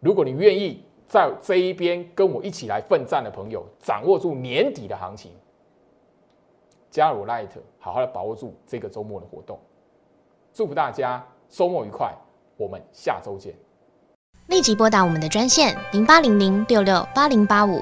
[0.02, 5.32] 如果你愿意在这一边跟我一起来奋战的朋友，掌握住年底的行情，
[6.90, 7.50] 加入 Light，
[7.80, 9.60] 好好的把握住这个周末的活动。
[10.54, 12.14] 祝福大家周末愉快，
[12.58, 13.54] 我们下周见。
[14.48, 17.82] 立即拨打我们的专线零八零零六六八零八五